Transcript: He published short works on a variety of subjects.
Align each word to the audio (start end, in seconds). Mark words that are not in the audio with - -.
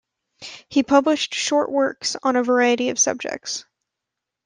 He 0.67 0.81
published 0.81 1.35
short 1.35 1.71
works 1.71 2.15
on 2.23 2.35
a 2.35 2.41
variety 2.41 2.89
of 2.89 2.97
subjects. 2.97 3.65